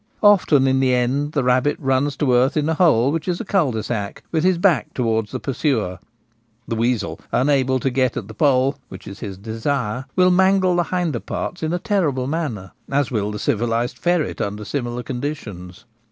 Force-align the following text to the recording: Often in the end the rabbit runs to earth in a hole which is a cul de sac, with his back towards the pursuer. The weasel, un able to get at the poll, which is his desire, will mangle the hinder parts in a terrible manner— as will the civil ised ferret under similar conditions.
Often 0.23 0.65
in 0.65 0.79
the 0.79 0.95
end 0.95 1.33
the 1.33 1.43
rabbit 1.43 1.77
runs 1.79 2.15
to 2.17 2.33
earth 2.33 2.57
in 2.57 2.67
a 2.67 2.73
hole 2.73 3.11
which 3.11 3.27
is 3.27 3.39
a 3.39 3.45
cul 3.45 3.69
de 3.71 3.83
sac, 3.83 4.23
with 4.31 4.43
his 4.43 4.57
back 4.57 4.95
towards 4.95 5.29
the 5.31 5.39
pursuer. 5.39 5.99
The 6.67 6.75
weasel, 6.75 7.19
un 7.31 7.49
able 7.49 7.79
to 7.79 7.91
get 7.91 8.17
at 8.17 8.27
the 8.27 8.33
poll, 8.33 8.79
which 8.89 9.05
is 9.07 9.19
his 9.19 9.37
desire, 9.37 10.05
will 10.15 10.31
mangle 10.31 10.75
the 10.75 10.85
hinder 10.85 11.19
parts 11.19 11.61
in 11.61 11.71
a 11.71 11.77
terrible 11.77 12.25
manner— 12.25 12.71
as 12.99 13.11
will 13.11 13.29
the 13.29 13.37
civil 13.37 13.67
ised 13.69 13.99
ferret 13.99 14.41
under 14.41 14.65
similar 14.65 15.03
conditions. 15.03 15.85